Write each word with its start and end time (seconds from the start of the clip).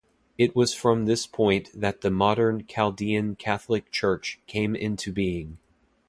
It 0.35 0.55
was 0.55 0.73
from 0.73 1.05
this 1.05 1.27
point 1.27 1.69
that 1.75 2.01
the 2.01 2.09
modern 2.09 2.65
Chaldean 2.65 3.35
Catholic 3.35 3.91
Church 3.91 4.39
came 4.47 4.75
into 4.75 5.11
being. 5.13 5.59